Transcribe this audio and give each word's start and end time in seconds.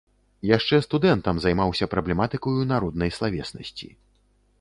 Яшчэ 0.51 0.77
студэнтам 0.85 1.35
займаўся 1.43 1.87
праблематыкаю 1.93 2.65
народнай 2.73 3.13
славеснасці. 3.19 3.91